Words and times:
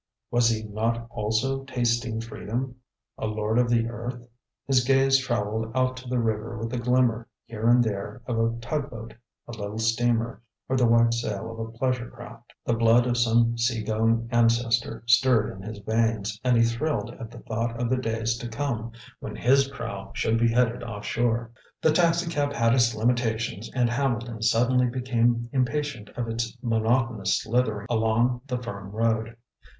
Was 0.31 0.49
he 0.49 0.63
not 0.63 1.05
also 1.11 1.63
tasting 1.65 2.21
freedom 2.21 2.75
a 3.19 3.27
lord 3.27 3.59
of 3.59 3.69
the 3.69 3.87
earth? 3.87 4.27
His 4.65 4.83
gaze 4.83 5.19
traveled 5.19 5.71
out 5.75 5.95
to 5.97 6.09
the 6.09 6.17
river, 6.17 6.57
with 6.57 6.71
the 6.71 6.79
glimmer 6.79 7.27
here 7.45 7.69
and 7.69 7.83
there 7.83 8.23
of 8.25 8.39
a 8.39 8.57
tug 8.61 8.89
boat, 8.89 9.13
a 9.47 9.51
little 9.51 9.77
steamer, 9.77 10.41
or 10.67 10.75
the 10.75 10.87
white 10.87 11.13
sail 11.13 11.51
of 11.51 11.59
a 11.59 11.71
pleasure 11.77 12.09
craft. 12.09 12.51
The 12.65 12.73
blood 12.73 13.05
of 13.05 13.15
some 13.15 13.59
seagoing 13.59 14.27
ancestor 14.31 15.03
stirred 15.05 15.55
in 15.55 15.61
his 15.61 15.77
veins, 15.77 16.39
and 16.43 16.57
he 16.57 16.63
thrilled 16.63 17.11
at 17.19 17.29
the 17.29 17.37
thought 17.37 17.79
of 17.79 17.91
the 17.91 17.97
days 17.97 18.37
to 18.39 18.47
come 18.47 18.93
when 19.19 19.35
his 19.35 19.67
prow 19.67 20.09
should 20.15 20.39
be 20.39 20.47
headed 20.49 20.81
offshore. 20.81 21.51
The 21.83 21.91
taxicab 21.91 22.53
had 22.53 22.73
its 22.73 22.95
limitations, 22.95 23.69
and 23.75 23.87
Hambleton 23.87 24.41
suddenly 24.41 24.87
became 24.87 25.47
impatient 25.53 26.09
of 26.17 26.27
its 26.27 26.57
monotonous 26.63 27.39
slithering 27.39 27.85
along 27.87 28.41
the 28.47 28.57
firm 28.57 28.89
road. 28.89 29.37